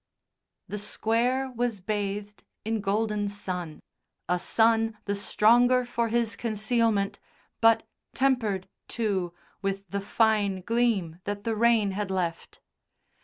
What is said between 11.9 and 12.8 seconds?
had left.